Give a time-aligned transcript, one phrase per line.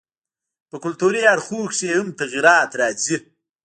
[0.69, 3.17] په کلتوري اړخونو کښي ئې هم تغيرات راځي.